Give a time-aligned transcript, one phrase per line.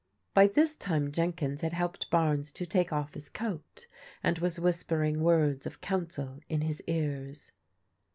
[0.33, 3.85] By this time Jenkins had helped Barnes to take off his coat,
[4.23, 7.51] and was whispering words of counsel in his ears.